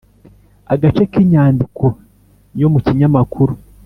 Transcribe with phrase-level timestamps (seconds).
[0.73, 1.85] agace k’inyandiko
[2.61, 3.53] yo mu kinyamakuru